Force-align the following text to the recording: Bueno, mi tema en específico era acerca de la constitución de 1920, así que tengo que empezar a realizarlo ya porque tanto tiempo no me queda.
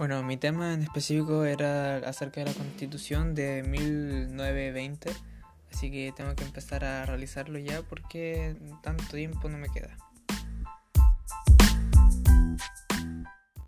Bueno, 0.00 0.22
mi 0.22 0.38
tema 0.38 0.72
en 0.72 0.80
específico 0.80 1.44
era 1.44 1.98
acerca 1.98 2.40
de 2.40 2.46
la 2.46 2.54
constitución 2.54 3.34
de 3.34 3.62
1920, 3.62 5.10
así 5.70 5.90
que 5.90 6.10
tengo 6.16 6.34
que 6.34 6.42
empezar 6.42 6.86
a 6.86 7.04
realizarlo 7.04 7.58
ya 7.58 7.82
porque 7.82 8.56
tanto 8.82 9.04
tiempo 9.14 9.50
no 9.50 9.58
me 9.58 9.68
queda. 9.68 9.98